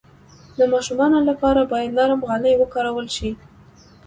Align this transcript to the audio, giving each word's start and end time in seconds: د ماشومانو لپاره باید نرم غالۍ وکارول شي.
د 0.57 0.59
ماشومانو 0.73 1.17
لپاره 1.29 1.69
باید 1.71 1.95
نرم 1.97 2.19
غالۍ 2.27 2.53
وکارول 2.57 3.07
شي. 3.15 3.29